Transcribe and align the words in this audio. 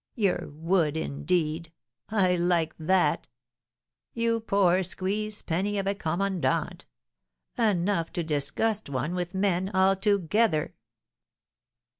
Your 0.15 0.49
wood, 0.53 0.97
indeed! 0.97 1.71
I 2.09 2.35
like 2.35 2.73
that! 2.79 3.27
You 4.15 4.39
poor 4.39 4.81
squeeze 4.81 5.43
penny 5.43 5.77
of 5.77 5.85
a 5.85 5.93
commandant, 5.93 6.87
enough 7.55 8.11
to 8.13 8.23
disgust 8.23 8.89
one 8.89 9.13
with 9.13 9.35
men 9.35 9.69
altogether.'" 9.75 10.73